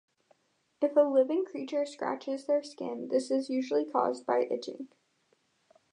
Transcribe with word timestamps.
If 0.81 0.95
a 0.95 1.01
living 1.01 1.45
creature 1.45 1.85
scratches 1.85 2.47
their 2.47 2.63
skin, 2.63 3.09
this 3.09 3.29
is 3.29 3.51
usually 3.51 3.85
caused 3.85 4.25
by 4.25 4.47
itching. 4.49 4.87